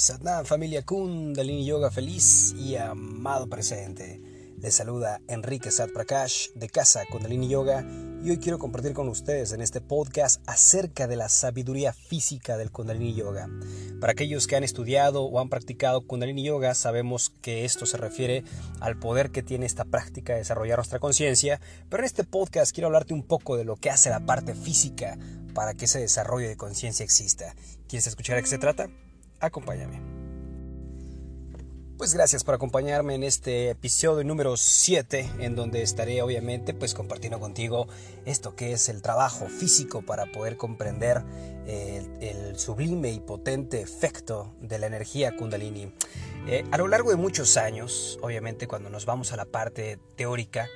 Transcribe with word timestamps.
Satnam, 0.00 0.46
familia 0.46 0.82
Kundalini 0.82 1.66
Yoga 1.66 1.90
feliz 1.90 2.54
y 2.58 2.74
amado 2.76 3.50
presente. 3.50 4.18
Les 4.58 4.72
saluda 4.72 5.20
Enrique 5.28 5.70
Sat 5.70 5.92
Prakash 5.92 6.48
de 6.54 6.70
Casa 6.70 7.02
Kundalini 7.10 7.50
Yoga 7.50 7.84
y 8.24 8.30
hoy 8.30 8.38
quiero 8.38 8.58
compartir 8.58 8.94
con 8.94 9.10
ustedes 9.10 9.52
en 9.52 9.60
este 9.60 9.82
podcast 9.82 10.40
acerca 10.46 11.06
de 11.06 11.16
la 11.16 11.28
sabiduría 11.28 11.92
física 11.92 12.56
del 12.56 12.70
Kundalini 12.70 13.14
Yoga. 13.14 13.50
Para 14.00 14.12
aquellos 14.12 14.46
que 14.46 14.56
han 14.56 14.64
estudiado 14.64 15.24
o 15.24 15.38
han 15.38 15.50
practicado 15.50 16.06
Kundalini 16.06 16.44
Yoga, 16.44 16.74
sabemos 16.74 17.28
que 17.42 17.66
esto 17.66 17.84
se 17.84 17.98
refiere 17.98 18.42
al 18.80 18.98
poder 18.98 19.30
que 19.30 19.42
tiene 19.42 19.66
esta 19.66 19.84
práctica 19.84 20.32
de 20.32 20.38
desarrollar 20.38 20.78
nuestra 20.78 20.98
conciencia, 20.98 21.60
pero 21.90 22.02
en 22.02 22.06
este 22.06 22.24
podcast 22.24 22.72
quiero 22.72 22.86
hablarte 22.86 23.12
un 23.12 23.22
poco 23.22 23.58
de 23.58 23.64
lo 23.64 23.76
que 23.76 23.90
hace 23.90 24.08
la 24.08 24.24
parte 24.24 24.54
física 24.54 25.18
para 25.52 25.74
que 25.74 25.84
ese 25.84 26.00
desarrollo 26.00 26.48
de 26.48 26.56
conciencia 26.56 27.04
exista. 27.04 27.54
¿Quieres 27.86 28.06
escuchar 28.06 28.36
de 28.36 28.42
qué 28.44 28.48
se 28.48 28.56
trata? 28.56 28.88
Acompáñame. 29.40 30.10
Pues 32.00 32.14
gracias 32.14 32.44
por 32.44 32.54
acompañarme 32.54 33.14
en 33.14 33.22
este 33.24 33.68
episodio 33.68 34.24
número 34.24 34.56
7 34.56 35.32
en 35.40 35.54
donde 35.54 35.82
estaré 35.82 36.22
obviamente 36.22 36.72
pues 36.72 36.94
compartiendo 36.94 37.40
contigo 37.40 37.88
esto 38.24 38.56
que 38.56 38.72
es 38.72 38.88
el 38.88 39.02
trabajo 39.02 39.48
físico 39.48 40.00
para 40.00 40.24
poder 40.32 40.56
comprender 40.56 41.22
el, 41.66 42.58
sublime 42.58 43.12
y 43.12 43.20
potente 43.20 43.82
efecto 43.82 44.54
de 44.62 44.78
la 44.78 44.86
energía 44.86 45.36
kundalini. 45.36 45.92
Eh, 46.46 46.64
a 46.70 46.78
lo 46.78 46.88
largo 46.88 47.10
de 47.10 47.16
muchos 47.16 47.58
años, 47.58 48.18
obviamente 48.22 48.66
cuando 48.66 48.88
nos 48.88 49.04
vamos 49.04 49.34
a 49.34 49.36
la 49.36 49.44
parte 49.44 49.98
teórica, 50.16 50.68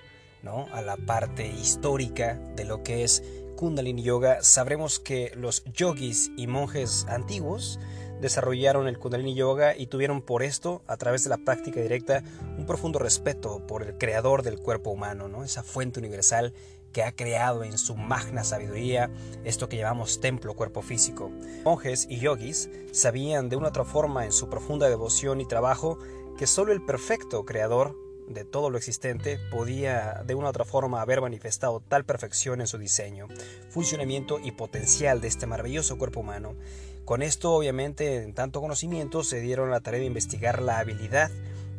¿no? 0.42 0.66
a 0.72 0.82
la 0.82 0.98
parte 0.98 1.46
histórica 1.46 2.34
de 2.54 2.64
lo 2.64 2.82
que 2.82 3.02
es 3.02 3.22
Kundalini 3.56 4.02
Yoga, 4.02 4.42
sabremos 4.42 5.00
que 5.00 5.32
los 5.36 5.64
yogis 5.72 6.30
y 6.36 6.48
monjes 6.48 7.06
antiguos 7.08 7.78
desarrollaron 8.24 8.88
el 8.88 8.98
Kundalini 8.98 9.34
Yoga 9.34 9.76
y 9.76 9.86
tuvieron 9.86 10.22
por 10.22 10.42
esto, 10.42 10.82
a 10.86 10.96
través 10.96 11.24
de 11.24 11.30
la 11.30 11.36
práctica 11.36 11.80
directa, 11.80 12.22
un 12.58 12.66
profundo 12.66 12.98
respeto 12.98 13.64
por 13.66 13.82
el 13.82 13.98
creador 13.98 14.42
del 14.42 14.58
cuerpo 14.58 14.90
humano, 14.90 15.28
¿no? 15.28 15.44
esa 15.44 15.62
fuente 15.62 16.00
universal 16.00 16.54
que 16.92 17.02
ha 17.02 17.12
creado 17.12 17.64
en 17.64 17.76
su 17.76 17.96
magna 17.96 18.44
sabiduría 18.44 19.10
esto 19.44 19.68
que 19.68 19.76
llamamos 19.76 20.20
templo 20.20 20.54
cuerpo 20.54 20.80
físico. 20.80 21.30
Monjes 21.64 22.06
y 22.08 22.18
yogis 22.18 22.70
sabían 22.92 23.48
de 23.48 23.56
una 23.56 23.68
otra 23.68 23.84
forma 23.84 24.24
en 24.24 24.32
su 24.32 24.48
profunda 24.48 24.88
devoción 24.88 25.40
y 25.40 25.46
trabajo 25.46 25.98
que 26.38 26.46
solo 26.46 26.72
el 26.72 26.82
perfecto 26.82 27.44
creador 27.44 27.94
de 28.28 28.44
todo 28.44 28.70
lo 28.70 28.78
existente 28.78 29.38
podía 29.50 30.22
de 30.24 30.34
una 30.34 30.48
otra 30.48 30.64
forma 30.64 31.02
haber 31.02 31.20
manifestado 31.20 31.80
tal 31.80 32.04
perfección 32.04 32.60
en 32.60 32.66
su 32.66 32.78
diseño, 32.78 33.28
funcionamiento 33.68 34.38
y 34.42 34.52
potencial 34.52 35.20
de 35.20 35.28
este 35.28 35.46
maravilloso 35.46 35.98
cuerpo 35.98 36.20
humano. 36.20 36.54
Con 37.04 37.20
esto, 37.20 37.52
obviamente, 37.52 38.22
en 38.22 38.32
tanto 38.32 38.62
conocimiento, 38.62 39.24
se 39.24 39.40
dieron 39.40 39.70
la 39.70 39.80
tarea 39.80 40.00
de 40.00 40.06
investigar 40.06 40.62
la 40.62 40.78
habilidad 40.78 41.30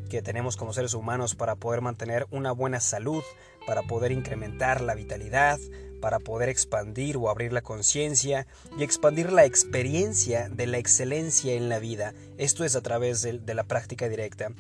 que 0.10 0.22
tenemos 0.22 0.56
como 0.56 0.72
seres 0.72 0.94
humanos 0.94 1.34
para 1.34 1.56
poder 1.56 1.82
mantener 1.82 2.28
una 2.30 2.52
buena 2.52 2.80
salud, 2.80 3.24
para 3.66 3.82
poder 3.82 4.12
incrementar 4.12 4.82
la 4.82 4.94
vitalidad, 4.94 5.58
para 6.06 6.20
poder 6.20 6.50
expandir 6.50 7.18
o 7.18 7.32
abrir 7.32 7.52
la 7.52 7.64
conciencia 7.64 8.46
y 8.78 8.84
expandir 8.84 9.32
la 9.32 9.44
experiencia 9.44 10.50
de 10.50 10.68
la 10.68 10.78
excelencia 10.78 11.54
en 11.54 11.68
la 11.68 11.80
vida. 11.80 12.14
Esto 12.38 12.64
es 12.64 12.76
a 12.76 12.82
través 12.82 13.24
de, 13.24 13.56
la 13.56 13.64
práctica 13.64 14.08
directa. 14.08 14.52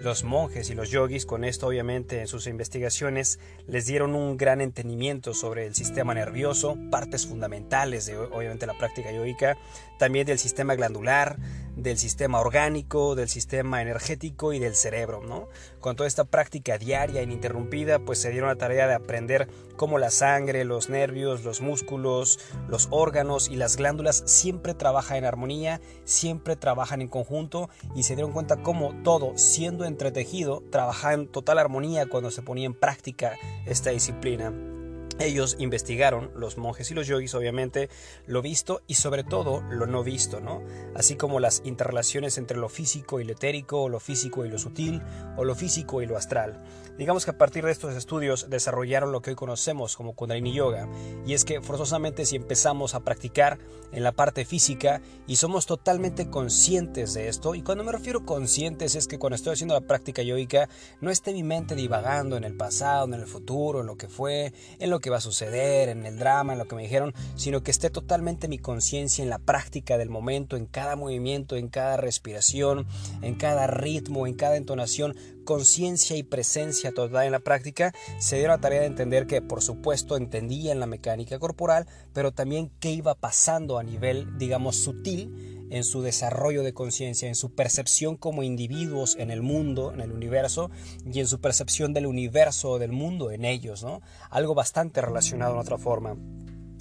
Los 0.00 0.24
monjes 0.24 0.70
y 0.70 0.74
los 0.74 0.90
yogis 0.90 1.24
con 1.24 1.44
esto 1.44 1.68
obviamente 1.68 2.20
en 2.20 2.26
sus 2.26 2.48
investigaciones 2.48 3.38
les 3.68 3.86
dieron 3.86 4.16
un 4.16 4.36
gran 4.36 4.60
entendimiento 4.60 5.34
sobre 5.34 5.66
el 5.66 5.76
sistema 5.76 6.14
nervioso, 6.14 6.76
partes 6.90 7.28
fundamentales 7.28 8.06
de 8.06 8.16
obviamente 8.16 8.66
la 8.66 8.76
práctica 8.76 9.12
yogica, 9.12 9.56
también 10.00 10.26
del 10.26 10.40
sistema 10.40 10.74
glandular, 10.74 11.36
del 11.78 11.96
sistema 11.96 12.40
orgánico, 12.40 13.14
del 13.14 13.28
sistema 13.28 13.80
energético 13.82 14.52
y 14.52 14.58
del 14.58 14.74
cerebro, 14.74 15.22
¿no? 15.22 15.48
Con 15.80 15.94
toda 15.94 16.08
esta 16.08 16.24
práctica 16.24 16.76
diaria 16.76 17.22
ininterrumpida, 17.22 18.00
pues 18.00 18.20
se 18.20 18.30
dieron 18.30 18.48
la 18.48 18.56
tarea 18.56 18.88
de 18.88 18.94
aprender 18.94 19.48
cómo 19.76 19.98
la 19.98 20.10
sangre, 20.10 20.64
los 20.64 20.87
nervios, 20.88 21.44
los 21.44 21.60
músculos, 21.60 22.38
los 22.68 22.88
órganos 22.90 23.48
y 23.48 23.56
las 23.56 23.76
glándulas 23.76 24.22
siempre 24.26 24.74
trabajan 24.74 25.18
en 25.18 25.24
armonía, 25.24 25.80
siempre 26.04 26.56
trabajan 26.56 27.02
en 27.02 27.08
conjunto 27.08 27.70
y 27.94 28.04
se 28.04 28.14
dieron 28.14 28.32
cuenta 28.32 28.62
cómo 28.62 28.94
todo, 29.02 29.36
siendo 29.36 29.84
entretejido, 29.84 30.62
trabaja 30.70 31.14
en 31.14 31.28
total 31.28 31.58
armonía 31.58 32.06
cuando 32.06 32.30
se 32.30 32.42
ponía 32.42 32.66
en 32.66 32.74
práctica 32.74 33.34
esta 33.66 33.90
disciplina. 33.90 34.77
Ellos 35.20 35.56
investigaron, 35.58 36.30
los 36.36 36.58
monjes 36.58 36.90
y 36.90 36.94
los 36.94 37.08
yogis 37.08 37.34
obviamente, 37.34 37.90
lo 38.26 38.40
visto 38.40 38.82
y 38.86 38.94
sobre 38.94 39.24
todo 39.24 39.62
lo 39.68 39.86
no 39.86 40.04
visto, 40.04 40.40
¿no? 40.40 40.62
Así 40.94 41.16
como 41.16 41.40
las 41.40 41.62
interrelaciones 41.64 42.38
entre 42.38 42.56
lo 42.56 42.68
físico 42.68 43.18
y 43.18 43.24
lo 43.24 43.32
etérico, 43.32 43.82
o 43.82 43.88
lo 43.88 43.98
físico 43.98 44.44
y 44.44 44.48
lo 44.48 44.58
sutil, 44.58 45.02
o 45.36 45.44
lo 45.44 45.54
físico 45.54 46.02
y 46.02 46.06
lo 46.06 46.16
astral. 46.16 46.62
Digamos 46.98 47.24
que 47.24 47.30
a 47.30 47.38
partir 47.38 47.64
de 47.64 47.70
estos 47.72 47.94
estudios 47.94 48.50
desarrollaron 48.50 49.12
lo 49.12 49.22
que 49.22 49.30
hoy 49.30 49.36
conocemos 49.36 49.96
como 49.96 50.14
Kundalini 50.14 50.52
Yoga, 50.52 50.88
y 51.26 51.34
es 51.34 51.44
que 51.44 51.60
forzosamente 51.60 52.24
si 52.24 52.36
empezamos 52.36 52.94
a 52.94 53.00
practicar 53.00 53.58
en 53.92 54.02
la 54.02 54.12
parte 54.12 54.44
física 54.44 55.00
y 55.26 55.36
somos 55.36 55.66
totalmente 55.66 56.28
conscientes 56.30 57.14
de 57.14 57.28
esto, 57.28 57.54
y 57.54 57.62
cuando 57.62 57.84
me 57.84 57.92
refiero 57.92 58.24
conscientes 58.24 58.94
es 58.94 59.06
que 59.06 59.18
cuando 59.18 59.36
estoy 59.36 59.54
haciendo 59.54 59.74
la 59.74 59.80
práctica 59.80 60.22
yoica 60.22 60.68
no 61.00 61.10
esté 61.10 61.32
mi 61.32 61.42
mente 61.42 61.74
divagando 61.74 62.36
en 62.36 62.44
el 62.44 62.56
pasado, 62.56 63.06
en 63.06 63.14
el 63.14 63.26
futuro, 63.26 63.80
en 63.80 63.86
lo 63.86 63.96
que 63.96 64.08
fue, 64.08 64.52
en 64.78 64.90
lo 64.90 65.00
que 65.00 65.07
va 65.10 65.18
a 65.18 65.20
suceder, 65.20 65.88
en 65.88 66.06
el 66.06 66.18
drama, 66.18 66.52
en 66.52 66.58
lo 66.58 66.68
que 66.68 66.76
me 66.76 66.82
dijeron, 66.82 67.14
sino 67.36 67.62
que 67.62 67.70
esté 67.70 67.90
totalmente 67.90 68.48
mi 68.48 68.58
conciencia 68.58 69.22
en 69.22 69.30
la 69.30 69.38
práctica 69.38 69.98
del 69.98 70.10
momento, 70.10 70.56
en 70.56 70.66
cada 70.66 70.96
movimiento, 70.96 71.56
en 71.56 71.68
cada 71.68 71.96
respiración, 71.96 72.86
en 73.22 73.34
cada 73.34 73.66
ritmo, 73.66 74.26
en 74.26 74.34
cada 74.34 74.56
entonación, 74.56 75.16
conciencia 75.44 76.16
y 76.16 76.22
presencia 76.22 76.92
total 76.92 77.26
en 77.26 77.32
la 77.32 77.38
práctica, 77.38 77.94
se 78.18 78.38
dio 78.38 78.48
la 78.48 78.58
tarea 78.58 78.80
de 78.80 78.86
entender 78.86 79.26
que 79.26 79.40
por 79.40 79.62
supuesto 79.62 80.16
entendían 80.16 80.80
la 80.80 80.86
mecánica 80.86 81.38
corporal, 81.38 81.86
pero 82.12 82.32
también 82.32 82.70
qué 82.80 82.90
iba 82.90 83.14
pasando 83.14 83.78
a 83.78 83.82
nivel, 83.82 84.36
digamos, 84.36 84.76
sutil 84.76 85.57
en 85.70 85.84
su 85.84 86.02
desarrollo 86.02 86.62
de 86.62 86.74
conciencia, 86.74 87.28
en 87.28 87.34
su 87.34 87.54
percepción 87.54 88.16
como 88.16 88.42
individuos 88.42 89.16
en 89.16 89.30
el 89.30 89.42
mundo, 89.42 89.92
en 89.92 90.00
el 90.00 90.12
universo, 90.12 90.70
y 91.10 91.20
en 91.20 91.26
su 91.26 91.40
percepción 91.40 91.92
del 91.92 92.06
universo 92.06 92.78
del 92.78 92.92
mundo 92.92 93.30
en 93.30 93.44
ellos, 93.44 93.82
¿no? 93.82 94.00
Algo 94.30 94.54
bastante 94.54 95.00
relacionado 95.00 95.54
en 95.54 95.60
otra 95.60 95.78
forma. 95.78 96.16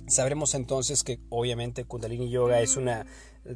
Sabremos 0.08 0.56
entonces 0.56 1.04
que 1.04 1.20
obviamente 1.30 1.84
Kundalini 1.84 2.30
Yoga 2.30 2.62
es 2.62 2.78
una 2.78 3.06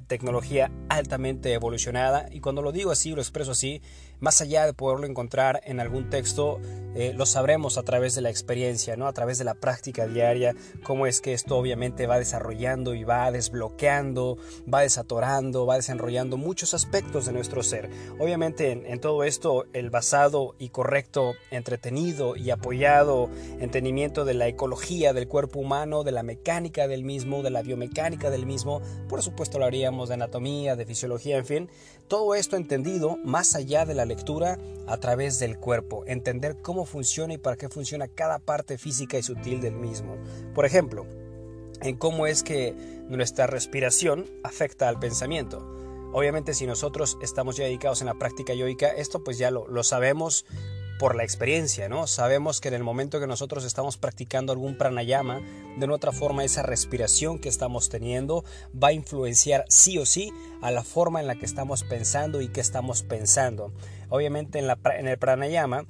tecnología 0.07 0.71
altamente 0.89 1.53
evolucionada 1.53 2.27
y 2.31 2.39
cuando 2.39 2.61
lo 2.61 2.71
digo 2.71 2.91
así, 2.91 3.11
lo 3.11 3.21
expreso 3.21 3.51
así, 3.51 3.81
más 4.19 4.39
allá 4.39 4.65
de 4.65 4.73
poderlo 4.73 5.07
encontrar 5.07 5.61
en 5.65 5.79
algún 5.79 6.09
texto, 6.09 6.59
eh, 6.95 7.13
lo 7.15 7.25
sabremos 7.25 7.77
a 7.77 7.83
través 7.83 8.13
de 8.13 8.21
la 8.21 8.29
experiencia, 8.29 8.95
¿no? 8.95 9.07
a 9.07 9.13
través 9.13 9.39
de 9.39 9.45
la 9.45 9.55
práctica 9.55 10.05
diaria, 10.05 10.53
cómo 10.83 11.07
es 11.07 11.21
que 11.21 11.33
esto 11.33 11.57
obviamente 11.57 12.05
va 12.05 12.19
desarrollando 12.19 12.93
y 12.93 13.03
va 13.03 13.31
desbloqueando, 13.31 14.37
va 14.71 14.81
desatorando, 14.81 15.65
va 15.65 15.77
desenrollando 15.77 16.37
muchos 16.37 16.73
aspectos 16.75 17.25
de 17.25 17.33
nuestro 17.33 17.63
ser. 17.63 17.89
Obviamente 18.19 18.71
en, 18.71 18.85
en 18.85 18.99
todo 18.99 19.23
esto 19.23 19.65
el 19.73 19.89
basado 19.89 20.55
y 20.59 20.69
correcto, 20.69 21.33
entretenido 21.49 22.35
y 22.35 22.51
apoyado 22.51 23.29
entendimiento 23.59 24.23
de 24.23 24.35
la 24.35 24.47
ecología 24.47 25.13
del 25.13 25.27
cuerpo 25.27 25.59
humano, 25.59 26.03
de 26.03 26.11
la 26.11 26.21
mecánica 26.21 26.87
del 26.87 27.03
mismo, 27.03 27.41
de 27.41 27.49
la 27.49 27.63
biomecánica 27.63 28.29
del 28.29 28.45
mismo, 28.45 28.81
por 29.09 29.23
supuesto 29.23 29.57
lo 29.57 29.65
haría 29.65 29.80
de 29.89 30.13
anatomía, 30.13 30.75
de 30.75 30.85
fisiología, 30.85 31.37
en 31.37 31.45
fin, 31.45 31.69
todo 32.07 32.35
esto 32.35 32.55
entendido 32.55 33.17
más 33.23 33.55
allá 33.55 33.85
de 33.85 33.95
la 33.95 34.05
lectura 34.05 34.59
a 34.87 34.97
través 34.97 35.39
del 35.39 35.57
cuerpo, 35.57 36.03
entender 36.05 36.57
cómo 36.61 36.85
funciona 36.85 37.33
y 37.33 37.37
para 37.37 37.57
qué 37.57 37.67
funciona 37.67 38.07
cada 38.07 38.39
parte 38.39 38.77
física 38.77 39.17
y 39.17 39.23
sutil 39.23 39.59
del 39.59 39.73
mismo. 39.73 40.17
Por 40.53 40.65
ejemplo, 40.65 41.05
en 41.81 41.97
cómo 41.97 42.27
es 42.27 42.43
que 42.43 42.75
nuestra 43.09 43.47
respiración 43.47 44.27
afecta 44.43 44.87
al 44.87 44.99
pensamiento. 44.99 45.65
Obviamente 46.13 46.53
si 46.53 46.67
nosotros 46.67 47.17
estamos 47.21 47.57
ya 47.57 47.63
dedicados 47.63 48.01
en 48.01 48.07
la 48.07 48.19
práctica 48.19 48.53
yoica, 48.53 48.89
esto 48.89 49.23
pues 49.23 49.37
ya 49.37 49.49
lo, 49.49 49.67
lo 49.67 49.83
sabemos 49.83 50.45
por 51.01 51.15
la 51.15 51.23
experiencia, 51.23 51.89
¿no? 51.89 52.05
Sabemos 52.05 52.61
que 52.61 52.67
en 52.67 52.75
el 52.75 52.83
momento 52.83 53.19
que 53.19 53.25
nosotros 53.25 53.65
estamos 53.65 53.97
practicando 53.97 54.53
algún 54.53 54.77
pranayama, 54.77 55.41
de 55.75 55.85
una 55.85 55.95
otra 55.95 56.11
forma 56.11 56.43
esa 56.43 56.61
respiración 56.61 57.39
que 57.39 57.49
estamos 57.49 57.89
teniendo 57.89 58.45
va 58.71 58.89
a 58.89 58.93
influenciar 58.93 59.65
sí 59.67 59.97
o 59.97 60.05
sí 60.05 60.31
a 60.61 60.69
la 60.69 60.83
forma 60.83 61.19
en 61.19 61.25
la 61.25 61.33
que 61.33 61.47
estamos 61.47 61.83
pensando 61.83 62.39
y 62.39 62.49
que 62.49 62.61
estamos 62.61 63.01
pensando. 63.01 63.73
Obviamente 64.09 64.59
en, 64.59 65.07
el 65.07 65.17
pranayama 65.17 65.87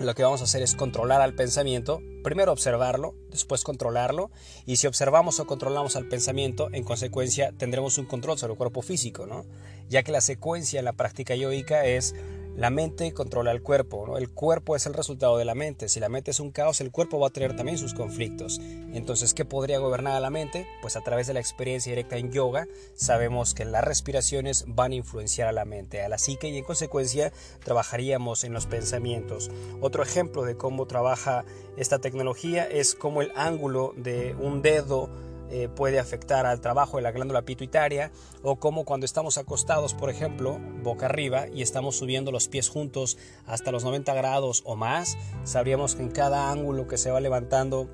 lo 0.00 0.12
que 0.16 0.24
vamos 0.24 0.40
a 0.40 0.44
hacer 0.44 0.60
es 0.62 0.74
controlar 0.74 1.20
al 1.20 1.34
pensamiento, 1.34 2.00
primero 2.24 2.50
observarlo, 2.50 3.14
después 3.30 3.62
controlarlo, 3.62 4.32
y 4.66 4.74
si 4.74 4.88
observamos 4.88 5.38
o 5.38 5.46
controlamos 5.46 5.94
al 5.94 6.08
pensamiento, 6.08 6.68
en 6.72 6.82
consecuencia 6.82 7.52
tendremos 7.56 7.96
un 7.96 8.06
control 8.06 8.38
sobre 8.38 8.54
el 8.54 8.58
cuerpo 8.58 8.82
físico, 8.82 9.24
¿no? 9.24 9.46
Ya 9.88 10.02
que 10.02 10.10
la 10.10 10.20
secuencia 10.20 10.80
en 10.80 10.86
la 10.86 10.94
práctica 10.94 11.36
yoica 11.36 11.84
es 11.86 12.16
La 12.54 12.68
mente 12.68 13.14
controla 13.14 13.50
el 13.50 13.62
cuerpo, 13.62 14.18
el 14.18 14.28
cuerpo 14.28 14.76
es 14.76 14.84
el 14.84 14.92
resultado 14.92 15.38
de 15.38 15.46
la 15.46 15.54
mente. 15.54 15.88
Si 15.88 16.00
la 16.00 16.10
mente 16.10 16.32
es 16.32 16.38
un 16.38 16.50
caos, 16.50 16.82
el 16.82 16.90
cuerpo 16.90 17.18
va 17.18 17.28
a 17.28 17.32
tener 17.32 17.56
también 17.56 17.78
sus 17.78 17.94
conflictos. 17.94 18.60
Entonces, 18.92 19.32
¿qué 19.32 19.46
podría 19.46 19.78
gobernar 19.78 20.16
a 20.16 20.20
la 20.20 20.28
mente? 20.28 20.66
Pues 20.82 20.96
a 20.96 21.00
través 21.00 21.26
de 21.26 21.32
la 21.32 21.40
experiencia 21.40 21.90
directa 21.90 22.18
en 22.18 22.30
yoga, 22.30 22.68
sabemos 22.94 23.54
que 23.54 23.64
las 23.64 23.82
respiraciones 23.82 24.66
van 24.68 24.92
a 24.92 24.96
influenciar 24.96 25.48
a 25.48 25.52
la 25.52 25.64
mente, 25.64 26.02
a 26.02 26.10
la 26.10 26.18
psique 26.18 26.50
y 26.50 26.58
en 26.58 26.64
consecuencia 26.64 27.32
trabajaríamos 27.64 28.44
en 28.44 28.52
los 28.52 28.66
pensamientos. 28.66 29.50
Otro 29.80 30.02
ejemplo 30.02 30.42
de 30.42 30.56
cómo 30.56 30.86
trabaja 30.86 31.46
esta 31.78 32.00
tecnología 32.00 32.64
es 32.66 32.94
cómo 32.94 33.22
el 33.22 33.32
ángulo 33.34 33.94
de 33.96 34.36
un 34.38 34.60
dedo 34.60 35.08
eh, 35.52 35.68
puede 35.68 35.98
afectar 35.98 36.46
al 36.46 36.62
trabajo 36.62 36.96
de 36.96 37.02
la 37.02 37.12
glándula 37.12 37.42
pituitaria 37.42 38.10
o 38.42 38.56
como 38.56 38.86
cuando 38.86 39.04
estamos 39.04 39.36
acostados, 39.36 39.92
por 39.92 40.08
ejemplo, 40.08 40.58
boca 40.82 41.04
arriba 41.04 41.46
y 41.46 41.60
estamos 41.60 41.96
subiendo 41.96 42.32
los 42.32 42.48
pies 42.48 42.70
juntos 42.70 43.18
hasta 43.44 43.70
los 43.70 43.84
90 43.84 44.14
grados 44.14 44.62
o 44.64 44.76
más, 44.76 45.18
sabríamos 45.44 45.94
que 45.94 46.04
en 46.04 46.10
cada 46.10 46.50
ángulo 46.50 46.88
que 46.88 46.96
se 46.96 47.10
va 47.10 47.20
levantando 47.20 47.90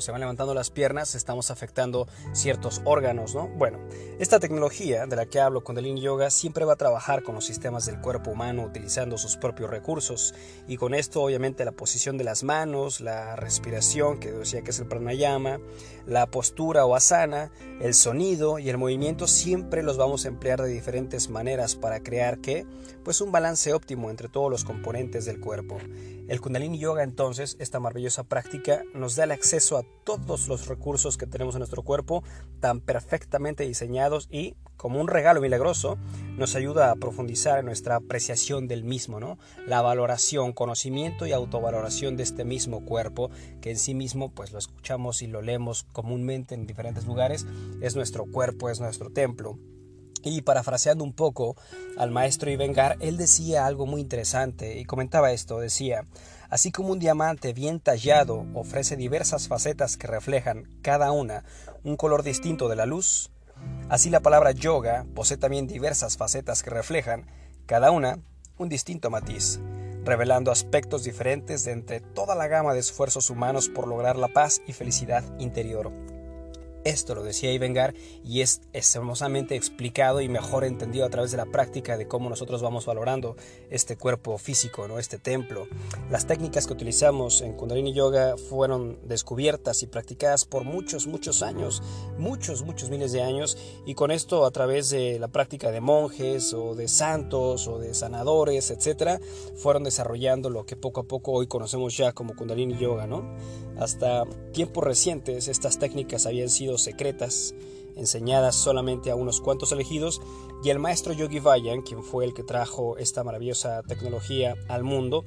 se 0.00 0.12
van 0.12 0.20
levantando 0.20 0.54
las 0.54 0.70
piernas, 0.70 1.14
estamos 1.14 1.50
afectando 1.50 2.08
ciertos 2.32 2.80
órganos, 2.84 3.34
¿no? 3.34 3.48
Bueno, 3.48 3.78
esta 4.18 4.40
tecnología 4.40 5.06
de 5.06 5.16
la 5.16 5.26
que 5.26 5.40
hablo 5.40 5.62
con 5.62 5.74
Delin 5.76 5.96
Yoga 5.96 6.30
siempre 6.30 6.64
va 6.64 6.74
a 6.74 6.76
trabajar 6.76 7.22
con 7.22 7.34
los 7.34 7.44
sistemas 7.44 7.86
del 7.86 8.00
cuerpo 8.00 8.30
humano 8.30 8.64
utilizando 8.64 9.18
sus 9.18 9.36
propios 9.36 9.70
recursos 9.70 10.34
y 10.66 10.76
con 10.76 10.94
esto 10.94 11.22
obviamente 11.22 11.64
la 11.64 11.72
posición 11.72 12.18
de 12.18 12.24
las 12.24 12.42
manos, 12.42 13.00
la 13.00 13.36
respiración, 13.36 14.18
que 14.18 14.32
decía 14.32 14.62
que 14.62 14.70
es 14.70 14.78
el 14.78 14.86
pranayama, 14.86 15.60
la 16.06 16.26
postura 16.26 16.84
o 16.86 16.94
asana, 16.94 17.50
el 17.80 17.94
sonido 17.94 18.58
y 18.58 18.68
el 18.70 18.78
movimiento 18.78 19.26
siempre 19.26 19.82
los 19.82 19.96
vamos 19.96 20.24
a 20.24 20.28
emplear 20.28 20.62
de 20.62 20.68
diferentes 20.68 21.28
maneras 21.28 21.76
para 21.76 22.00
crear 22.00 22.38
que 22.38 22.66
pues 23.04 23.20
un 23.20 23.32
balance 23.32 23.72
óptimo 23.72 24.10
entre 24.10 24.28
todos 24.28 24.50
los 24.50 24.64
componentes 24.64 25.24
del 25.24 25.40
cuerpo. 25.40 25.78
El 26.28 26.40
Kundalini 26.40 26.78
Yoga 26.78 27.04
entonces, 27.04 27.56
esta 27.60 27.78
maravillosa 27.78 28.24
práctica, 28.24 28.82
nos 28.94 29.14
da 29.14 29.24
el 29.24 29.30
acceso 29.30 29.76
a 29.78 29.84
todos 30.04 30.48
los 30.48 30.66
recursos 30.66 31.16
que 31.16 31.26
tenemos 31.26 31.54
en 31.54 31.60
nuestro 31.60 31.82
cuerpo 31.82 32.24
tan 32.58 32.80
perfectamente 32.80 33.64
diseñados 33.64 34.26
y, 34.28 34.56
como 34.76 35.00
un 35.00 35.06
regalo 35.06 35.40
milagroso, 35.40 35.98
nos 36.36 36.56
ayuda 36.56 36.90
a 36.90 36.96
profundizar 36.96 37.60
en 37.60 37.66
nuestra 37.66 37.94
apreciación 37.94 38.66
del 38.66 38.82
mismo, 38.82 39.20
¿no? 39.20 39.38
La 39.68 39.82
valoración, 39.82 40.52
conocimiento 40.52 41.26
y 41.26 41.32
autovaloración 41.32 42.16
de 42.16 42.24
este 42.24 42.44
mismo 42.44 42.84
cuerpo, 42.84 43.30
que 43.60 43.70
en 43.70 43.78
sí 43.78 43.94
mismo 43.94 44.32
pues 44.32 44.50
lo 44.50 44.58
escuchamos 44.58 45.22
y 45.22 45.28
lo 45.28 45.42
leemos 45.42 45.84
comúnmente 45.92 46.56
en 46.56 46.66
diferentes 46.66 47.06
lugares, 47.06 47.46
es 47.80 47.94
nuestro 47.94 48.26
cuerpo, 48.26 48.68
es 48.68 48.80
nuestro 48.80 49.10
templo. 49.10 49.60
Y 50.22 50.42
parafraseando 50.42 51.04
un 51.04 51.12
poco 51.12 51.56
al 51.96 52.10
maestro 52.10 52.50
Ivengar, 52.50 52.96
él 53.00 53.16
decía 53.16 53.66
algo 53.66 53.86
muy 53.86 54.00
interesante 54.00 54.78
y 54.78 54.84
comentaba 54.84 55.32
esto, 55.32 55.60
decía, 55.60 56.06
así 56.50 56.72
como 56.72 56.90
un 56.90 56.98
diamante 56.98 57.52
bien 57.52 57.80
tallado 57.80 58.46
ofrece 58.54 58.96
diversas 58.96 59.48
facetas 59.48 59.96
que 59.96 60.06
reflejan 60.06 60.68
cada 60.82 61.12
una 61.12 61.44
un 61.84 61.96
color 61.96 62.22
distinto 62.22 62.68
de 62.68 62.76
la 62.76 62.86
luz, 62.86 63.30
así 63.88 64.10
la 64.10 64.20
palabra 64.20 64.52
yoga 64.52 65.06
posee 65.14 65.36
también 65.36 65.66
diversas 65.66 66.16
facetas 66.16 66.62
que 66.62 66.70
reflejan 66.70 67.26
cada 67.66 67.90
una 67.90 68.18
un 68.58 68.68
distinto 68.68 69.10
matiz, 69.10 69.60
revelando 70.04 70.50
aspectos 70.50 71.04
diferentes 71.04 71.64
de 71.64 71.72
entre 71.72 72.00
toda 72.00 72.34
la 72.34 72.46
gama 72.46 72.74
de 72.74 72.80
esfuerzos 72.80 73.28
humanos 73.30 73.68
por 73.68 73.86
lograr 73.86 74.16
la 74.16 74.28
paz 74.28 74.62
y 74.66 74.72
felicidad 74.72 75.24
interior. 75.38 75.92
Esto 76.86 77.16
lo 77.16 77.24
decía 77.24 77.52
Ivengar 77.52 77.94
y 78.24 78.42
es, 78.42 78.60
hermosamente 78.94 79.56
explicado 79.56 80.20
y 80.20 80.28
mejor 80.28 80.62
entendido 80.62 81.04
a 81.04 81.10
través 81.10 81.32
de 81.32 81.36
la 81.36 81.46
práctica 81.46 81.96
de 81.96 82.06
cómo 82.06 82.30
nosotros 82.30 82.62
vamos 82.62 82.86
valorando 82.86 83.34
este 83.70 83.96
cuerpo 83.96 84.38
físico, 84.38 84.86
¿no? 84.86 85.00
este 85.00 85.18
templo. 85.18 85.66
Las 86.12 86.28
técnicas 86.28 86.68
que 86.68 86.74
utilizamos 86.74 87.40
en 87.40 87.54
Kundalini 87.54 87.92
Yoga 87.92 88.36
fueron 88.36 89.00
descubiertas 89.02 89.82
y 89.82 89.88
practicadas 89.88 90.44
por 90.44 90.62
muchos, 90.62 91.08
muchos 91.08 91.42
años, 91.42 91.82
muchos, 92.18 92.62
muchos 92.62 92.88
miles 92.88 93.10
de 93.10 93.20
años 93.20 93.58
y 93.84 93.94
con 93.94 94.12
esto 94.12 94.46
a 94.46 94.52
través 94.52 94.88
de 94.88 95.18
la 95.18 95.26
práctica 95.26 95.72
de 95.72 95.80
monjes 95.80 96.54
o 96.54 96.76
de 96.76 96.86
santos 96.86 97.66
o 97.66 97.80
de 97.80 97.94
sanadores, 97.94 98.70
etcétera, 98.70 99.18
fueron 99.56 99.82
desarrollando 99.82 100.50
lo 100.50 100.66
que 100.66 100.76
poco 100.76 101.00
a 101.00 101.04
poco 101.08 101.32
hoy 101.32 101.48
conocemos 101.48 101.96
ya 101.96 102.12
como 102.12 102.36
Kundalini 102.36 102.78
Yoga, 102.78 103.08
¿no? 103.08 103.24
Hasta 103.76 104.24
tiempos 104.52 104.84
recientes 104.84 105.48
estas 105.48 105.78
técnicas 105.78 106.24
habían 106.24 106.48
sido 106.48 106.75
secretas, 106.82 107.54
enseñadas 107.96 108.56
solamente 108.56 109.10
a 109.10 109.16
unos 109.16 109.40
cuantos 109.40 109.72
elegidos, 109.72 110.20
y 110.62 110.70
el 110.70 110.78
maestro 110.78 111.12
Yogi 111.12 111.40
Vayan, 111.40 111.82
quien 111.82 112.02
fue 112.02 112.24
el 112.24 112.34
que 112.34 112.42
trajo 112.42 112.96
esta 112.98 113.24
maravillosa 113.24 113.82
tecnología 113.82 114.54
al 114.68 114.84
mundo, 114.84 115.24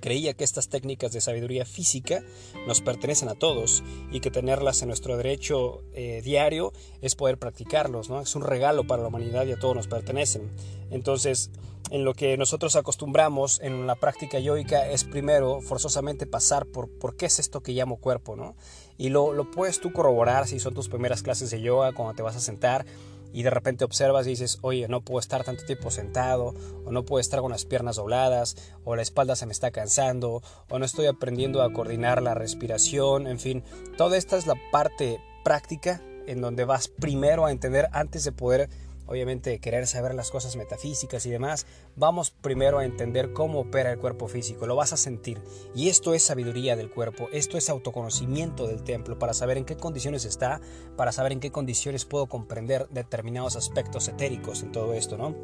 Creía 0.00 0.34
que 0.34 0.44
estas 0.44 0.68
técnicas 0.68 1.12
de 1.12 1.20
sabiduría 1.20 1.64
física 1.64 2.22
nos 2.66 2.80
pertenecen 2.80 3.28
a 3.28 3.34
todos 3.34 3.82
y 4.10 4.20
que 4.20 4.30
tenerlas 4.30 4.82
en 4.82 4.88
nuestro 4.88 5.16
derecho 5.16 5.82
eh, 5.92 6.22
diario 6.24 6.72
es 7.02 7.14
poder 7.14 7.38
practicarlos, 7.38 8.08
¿no? 8.08 8.20
Es 8.20 8.34
un 8.34 8.42
regalo 8.42 8.86
para 8.86 9.02
la 9.02 9.08
humanidad 9.08 9.46
y 9.46 9.52
a 9.52 9.58
todos 9.58 9.74
nos 9.74 9.88
pertenecen. 9.88 10.50
Entonces, 10.90 11.50
en 11.90 12.04
lo 12.04 12.14
que 12.14 12.36
nosotros 12.36 12.76
acostumbramos 12.76 13.60
en 13.60 13.86
la 13.86 13.94
práctica 13.94 14.38
yoica 14.38 14.88
es 14.90 15.04
primero 15.04 15.60
forzosamente 15.62 16.26
pasar 16.26 16.66
por 16.66 16.88
por 16.88 17.16
qué 17.16 17.26
es 17.26 17.38
esto 17.38 17.62
que 17.62 17.72
llamo 17.72 17.96
cuerpo, 17.96 18.36
¿no? 18.36 18.54
Y 18.98 19.08
lo, 19.08 19.32
lo 19.32 19.50
puedes 19.50 19.80
tú 19.80 19.92
corroborar 19.92 20.46
si 20.46 20.58
son 20.58 20.74
tus 20.74 20.88
primeras 20.88 21.22
clases 21.22 21.50
de 21.50 21.60
yoga, 21.60 21.92
cuando 21.92 22.14
te 22.14 22.22
vas 22.22 22.36
a 22.36 22.40
sentar 22.40 22.84
y 23.32 23.42
de 23.42 23.50
repente 23.50 23.84
observas 23.84 24.26
y 24.26 24.30
dices, 24.30 24.58
oye, 24.62 24.88
no 24.88 25.02
puedo 25.02 25.20
estar 25.20 25.44
tanto 25.44 25.64
tiempo 25.64 25.90
sentado, 25.90 26.54
o 26.84 26.90
no 26.90 27.04
puedo 27.04 27.20
estar 27.20 27.40
con 27.40 27.50
las 27.50 27.64
piernas 27.64 27.96
dobladas, 27.96 28.56
o 28.84 28.96
la 28.96 29.02
espalda 29.02 29.36
se 29.36 29.46
me 29.46 29.52
está 29.52 29.70
cansando, 29.70 30.42
o 30.68 30.78
no 30.78 30.84
estoy 30.84 31.06
aprendiendo 31.06 31.62
a 31.62 31.72
coordinar 31.72 32.22
la 32.22 32.34
respiración, 32.34 33.26
en 33.26 33.38
fin, 33.38 33.64
toda 33.96 34.16
esta 34.16 34.36
es 34.36 34.46
la 34.46 34.56
parte 34.72 35.20
práctica 35.44 36.02
en 36.26 36.40
donde 36.40 36.64
vas 36.64 36.88
primero 36.88 37.46
a 37.46 37.50
entender 37.50 37.88
antes 37.92 38.24
de 38.24 38.32
poder 38.32 38.68
obviamente 39.08 39.58
querer 39.58 39.86
saber 39.86 40.14
las 40.14 40.30
cosas 40.30 40.56
metafísicas 40.56 41.26
y 41.26 41.30
demás, 41.30 41.66
vamos 41.96 42.30
primero 42.30 42.78
a 42.78 42.84
entender 42.84 43.32
cómo 43.32 43.60
opera 43.60 43.90
el 43.90 43.98
cuerpo 43.98 44.28
físico, 44.28 44.66
lo 44.66 44.76
vas 44.76 44.92
a 44.92 44.96
sentir. 44.96 45.40
Y 45.74 45.88
esto 45.88 46.14
es 46.14 46.22
sabiduría 46.22 46.76
del 46.76 46.90
cuerpo, 46.90 47.28
esto 47.32 47.58
es 47.58 47.68
autoconocimiento 47.70 48.66
del 48.66 48.82
templo, 48.82 49.18
para 49.18 49.34
saber 49.34 49.56
en 49.58 49.64
qué 49.64 49.76
condiciones 49.76 50.24
está, 50.24 50.60
para 50.96 51.12
saber 51.12 51.32
en 51.32 51.40
qué 51.40 51.50
condiciones 51.50 52.04
puedo 52.04 52.26
comprender 52.26 52.88
determinados 52.90 53.56
aspectos 53.56 54.08
etéricos 54.08 54.62
en 54.62 54.72
todo 54.72 54.94
esto, 54.94 55.16
¿no? 55.16 55.34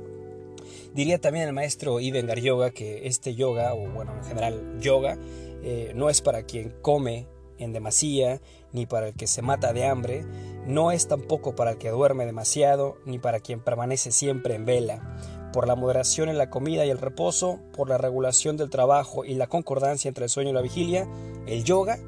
Diría 0.94 1.20
también 1.20 1.48
el 1.48 1.52
maestro 1.52 1.98
Iyengar 1.98 2.38
Yoga 2.38 2.70
que 2.70 3.06
este 3.08 3.34
yoga, 3.34 3.74
o 3.74 3.88
bueno, 3.90 4.14
en 4.16 4.24
general 4.24 4.78
yoga, 4.80 5.18
eh, 5.62 5.92
no 5.94 6.10
es 6.10 6.20
para 6.20 6.44
quien 6.44 6.70
come 6.82 7.26
en 7.58 7.72
demasía, 7.72 8.40
ni 8.72 8.86
para 8.86 9.08
el 9.08 9.14
que 9.14 9.26
se 9.26 9.42
mata 9.42 9.72
de 9.72 9.86
hambre, 9.86 10.24
no 10.66 10.90
es 10.90 11.08
tampoco 11.08 11.54
para 11.54 11.72
el 11.72 11.78
que 11.78 11.90
duerme 11.90 12.26
demasiado, 12.26 12.98
ni 13.04 13.18
para 13.18 13.40
quien 13.40 13.60
permanece 13.60 14.12
siempre 14.12 14.54
en 14.54 14.64
vela. 14.64 15.50
Por 15.52 15.68
la 15.68 15.76
moderación 15.76 16.28
en 16.28 16.38
la 16.38 16.50
comida 16.50 16.84
y 16.84 16.90
el 16.90 16.98
reposo, 16.98 17.60
por 17.76 17.88
la 17.88 17.98
regulación 17.98 18.56
del 18.56 18.70
trabajo 18.70 19.24
y 19.24 19.34
la 19.34 19.46
concordancia 19.46 20.08
entre 20.08 20.24
el 20.24 20.30
sueño 20.30 20.50
y 20.50 20.54
la 20.54 20.62
vigilia, 20.62 21.08
el 21.46 21.64
yoga 21.64 21.98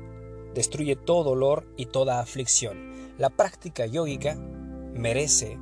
destruye 0.55 0.97
todo 0.97 1.23
dolor 1.23 1.67
y 1.77 1.87
toda 1.87 2.21
aflicción. 2.21 3.15
La 3.19 3.31
práctica 3.31 3.87
yógica 3.87 4.37
merece 4.95 5.59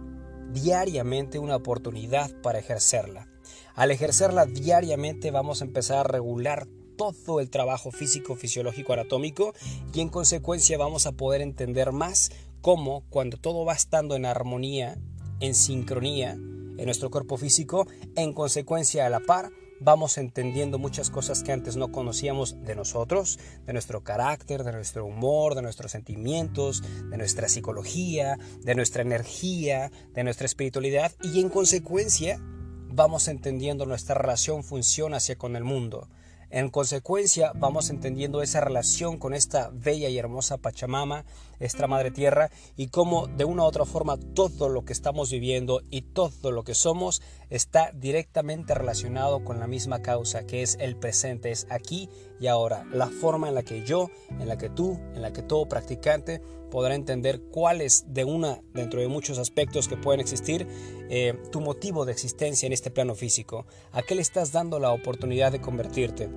diariamente 0.52 1.38
una 1.38 1.56
oportunidad 1.56 2.30
para 2.42 2.60
ejercerla. 2.60 3.28
Al 3.74 3.90
ejercerla 3.90 4.46
diariamente 4.46 5.30
vamos 5.30 5.60
a 5.60 5.64
empezar 5.64 5.98
a 5.98 6.04
regular 6.04 6.66
todo 6.96 7.40
el 7.40 7.50
trabajo 7.50 7.90
físico, 7.90 8.36
fisiológico, 8.36 8.92
anatómico 8.92 9.54
y 9.92 10.00
en 10.00 10.08
consecuencia 10.08 10.78
vamos 10.78 11.06
a 11.06 11.12
poder 11.12 11.40
entender 11.40 11.92
más 11.92 12.30
cómo 12.60 13.04
cuando 13.10 13.36
todo 13.36 13.64
va 13.64 13.74
estando 13.74 14.16
en 14.16 14.26
armonía, 14.26 14.96
en 15.40 15.54
sincronía 15.54 16.38
en 16.76 16.86
nuestro 16.86 17.10
cuerpo 17.10 17.36
físico, 17.36 17.86
en 18.16 18.32
consecuencia 18.32 19.06
a 19.06 19.10
la 19.10 19.20
par, 19.20 19.50
vamos 19.80 20.18
entendiendo 20.18 20.78
muchas 20.78 21.10
cosas 21.10 21.42
que 21.42 21.52
antes 21.52 21.76
no 21.76 21.92
conocíamos 21.92 22.62
de 22.64 22.74
nosotros, 22.74 23.38
de 23.66 23.72
nuestro 23.72 24.02
carácter, 24.02 24.64
de 24.64 24.72
nuestro 24.72 25.04
humor, 25.04 25.54
de 25.54 25.62
nuestros 25.62 25.92
sentimientos, 25.92 26.82
de 27.10 27.16
nuestra 27.16 27.48
psicología, 27.48 28.38
de 28.62 28.74
nuestra 28.74 29.02
energía, 29.02 29.90
de 30.14 30.24
nuestra 30.24 30.46
espiritualidad 30.46 31.12
y 31.22 31.40
en 31.40 31.48
consecuencia 31.48 32.40
vamos 32.88 33.28
entendiendo 33.28 33.86
nuestra 33.86 34.14
relación 34.14 34.64
función 34.64 35.14
hacia 35.14 35.36
con 35.36 35.56
el 35.56 35.64
mundo. 35.64 36.08
En 36.54 36.70
consecuencia, 36.70 37.50
vamos 37.56 37.90
entendiendo 37.90 38.40
esa 38.40 38.60
relación 38.60 39.18
con 39.18 39.34
esta 39.34 39.70
bella 39.72 40.08
y 40.08 40.18
hermosa 40.18 40.56
Pachamama, 40.56 41.24
esta 41.58 41.88
Madre 41.88 42.12
Tierra, 42.12 42.48
y 42.76 42.86
cómo 42.90 43.26
de 43.26 43.44
una 43.44 43.64
u 43.64 43.66
otra 43.66 43.84
forma 43.84 44.16
todo 44.16 44.68
lo 44.68 44.84
que 44.84 44.92
estamos 44.92 45.32
viviendo 45.32 45.80
y 45.90 46.02
todo 46.02 46.52
lo 46.52 46.62
que 46.62 46.74
somos 46.74 47.22
está 47.50 47.90
directamente 47.92 48.72
relacionado 48.72 49.42
con 49.42 49.58
la 49.58 49.66
misma 49.66 50.00
causa, 50.00 50.46
que 50.46 50.62
es 50.62 50.76
el 50.78 50.94
presente, 50.94 51.50
es 51.50 51.66
aquí 51.70 52.08
y 52.38 52.46
ahora. 52.46 52.84
La 52.92 53.08
forma 53.08 53.48
en 53.48 53.56
la 53.56 53.64
que 53.64 53.84
yo, 53.84 54.08
en 54.30 54.46
la 54.46 54.56
que 54.56 54.70
tú, 54.70 55.00
en 55.12 55.22
la 55.22 55.32
que 55.32 55.42
todo 55.42 55.68
practicante 55.68 56.40
podrá 56.74 56.96
entender 56.96 57.40
cuál 57.52 57.80
es 57.80 58.04
de 58.08 58.24
una, 58.24 58.60
dentro 58.72 59.00
de 59.00 59.06
muchos 59.06 59.38
aspectos 59.38 59.86
que 59.86 59.96
pueden 59.96 60.20
existir, 60.20 60.66
eh, 61.08 61.40
tu 61.52 61.60
motivo 61.60 62.04
de 62.04 62.10
existencia 62.10 62.66
en 62.66 62.72
este 62.72 62.90
plano 62.90 63.14
físico. 63.14 63.64
¿A 63.92 64.02
qué 64.02 64.16
le 64.16 64.22
estás 64.22 64.50
dando 64.50 64.80
la 64.80 64.90
oportunidad 64.90 65.52
de 65.52 65.60
convertirte? 65.60 66.28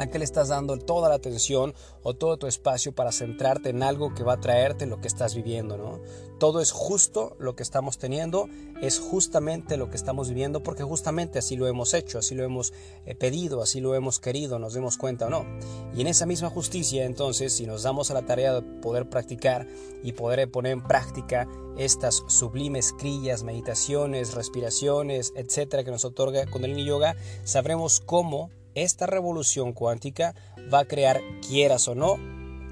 ¿A 0.00 0.06
qué 0.06 0.18
le 0.18 0.24
estás 0.24 0.48
dando 0.48 0.78
toda 0.78 1.10
la 1.10 1.16
atención 1.16 1.74
o 2.02 2.14
todo 2.14 2.38
tu 2.38 2.46
espacio 2.46 2.94
para 2.94 3.12
centrarte 3.12 3.68
en 3.68 3.82
algo 3.82 4.14
que 4.14 4.22
va 4.22 4.32
a 4.32 4.40
traerte 4.40 4.86
lo 4.86 4.98
que 4.98 5.08
estás 5.08 5.34
viviendo? 5.34 5.76
¿no? 5.76 6.00
Todo 6.38 6.62
es 6.62 6.72
justo 6.72 7.36
lo 7.38 7.54
que 7.54 7.62
estamos 7.62 7.98
teniendo, 7.98 8.48
es 8.80 8.98
justamente 8.98 9.76
lo 9.76 9.90
que 9.90 9.96
estamos 9.96 10.30
viviendo 10.30 10.62
porque 10.62 10.84
justamente 10.84 11.38
así 11.38 11.54
lo 11.54 11.66
hemos 11.66 11.92
hecho, 11.92 12.18
así 12.18 12.34
lo 12.34 12.44
hemos 12.44 12.72
eh, 13.04 13.14
pedido, 13.14 13.60
así 13.60 13.82
lo 13.82 13.94
hemos 13.94 14.20
querido, 14.20 14.58
nos 14.58 14.72
demos 14.72 14.96
cuenta 14.96 15.26
o 15.26 15.28
no. 15.28 15.44
Y 15.94 16.00
en 16.00 16.06
esa 16.06 16.24
misma 16.24 16.48
justicia, 16.48 17.04
entonces, 17.04 17.52
si 17.52 17.66
nos 17.66 17.82
damos 17.82 18.10
a 18.10 18.14
la 18.14 18.22
tarea 18.22 18.54
de 18.54 18.62
poder 18.62 19.10
practicar 19.10 19.68
y 20.02 20.12
poder 20.12 20.50
poner 20.50 20.72
en 20.72 20.82
práctica 20.82 21.46
estas 21.76 22.24
sublimes 22.26 22.94
crillas, 22.94 23.42
meditaciones, 23.42 24.32
respiraciones, 24.32 25.34
etcétera, 25.36 25.84
que 25.84 25.90
nos 25.90 26.06
otorga 26.06 26.46
Kundalini 26.46 26.86
Yoga, 26.86 27.16
sabremos 27.44 28.00
cómo 28.00 28.48
esta 28.82 29.06
revolución 29.06 29.72
cuántica 29.72 30.34
va 30.72 30.80
a 30.80 30.84
crear, 30.86 31.20
quieras 31.46 31.86
o 31.88 31.94
no, 31.94 32.14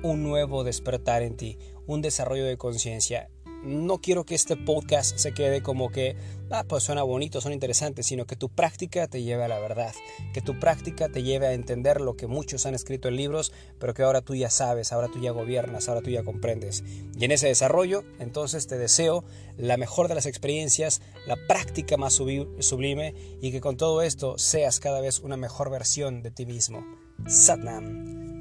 un 0.02 0.22
nuevo 0.22 0.64
despertar 0.64 1.22
en 1.22 1.36
ti, 1.36 1.58
un 1.86 2.00
desarrollo 2.00 2.44
de 2.44 2.56
conciencia 2.56 3.30
no 3.62 3.98
quiero 3.98 4.24
que 4.24 4.34
este 4.34 4.56
podcast 4.56 5.16
se 5.18 5.32
quede 5.32 5.62
como 5.62 5.90
que, 5.90 6.16
ah, 6.50 6.64
pues 6.68 6.84
suena 6.84 7.02
bonito, 7.02 7.40
son 7.40 7.52
interesantes, 7.52 8.06
sino 8.06 8.26
que 8.26 8.36
tu 8.36 8.48
práctica 8.48 9.06
te 9.08 9.22
lleve 9.22 9.44
a 9.44 9.48
la 9.48 9.58
verdad, 9.58 9.94
que 10.32 10.40
tu 10.40 10.58
práctica 10.58 11.08
te 11.08 11.22
lleve 11.22 11.46
a 11.46 11.52
entender 11.52 12.00
lo 12.00 12.16
que 12.16 12.26
muchos 12.26 12.66
han 12.66 12.74
escrito 12.74 13.08
en 13.08 13.16
libros, 13.16 13.52
pero 13.78 13.94
que 13.94 14.02
ahora 14.02 14.20
tú 14.20 14.34
ya 14.34 14.50
sabes, 14.50 14.92
ahora 14.92 15.08
tú 15.08 15.20
ya 15.20 15.32
gobiernas, 15.32 15.88
ahora 15.88 16.02
tú 16.02 16.10
ya 16.10 16.24
comprendes. 16.24 16.84
Y 17.18 17.24
en 17.24 17.32
ese 17.32 17.48
desarrollo, 17.48 18.04
entonces 18.18 18.66
te 18.66 18.78
deseo 18.78 19.24
la 19.56 19.76
mejor 19.76 20.08
de 20.08 20.14
las 20.14 20.26
experiencias, 20.26 21.02
la 21.26 21.36
práctica 21.48 21.96
más 21.96 22.14
sublime 22.14 23.14
y 23.40 23.50
que 23.50 23.60
con 23.60 23.76
todo 23.76 24.02
esto 24.02 24.38
seas 24.38 24.80
cada 24.80 25.00
vez 25.00 25.20
una 25.20 25.36
mejor 25.36 25.70
versión 25.70 26.22
de 26.22 26.30
ti 26.30 26.46
mismo. 26.46 26.84
Satnam. 27.26 28.38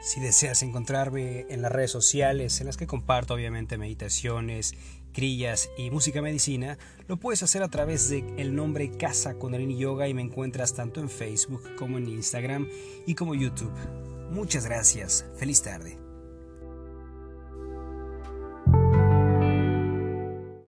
Si 0.00 0.18
deseas 0.18 0.62
encontrarme 0.62 1.46
en 1.50 1.60
las 1.60 1.70
redes 1.70 1.90
sociales, 1.90 2.60
en 2.60 2.66
las 2.66 2.76
que 2.76 2.86
comparto 2.86 3.34
obviamente 3.34 3.76
meditaciones, 3.76 4.74
crillas 5.12 5.70
y 5.76 5.90
música 5.90 6.22
medicina, 6.22 6.78
lo 7.06 7.18
puedes 7.18 7.42
hacer 7.42 7.62
a 7.62 7.68
través 7.68 8.08
de 8.08 8.24
el 8.38 8.54
nombre 8.54 8.90
Casa 8.96 9.34
Kundalini 9.34 9.76
Yoga 9.76 10.08
y 10.08 10.14
me 10.14 10.22
encuentras 10.22 10.74
tanto 10.74 11.00
en 11.00 11.10
Facebook 11.10 11.76
como 11.76 11.98
en 11.98 12.08
Instagram 12.08 12.68
y 13.06 13.14
como 13.14 13.34
YouTube. 13.34 13.72
Muchas 14.30 14.64
gracias. 14.64 15.26
Feliz 15.36 15.62
tarde. 15.62 16.09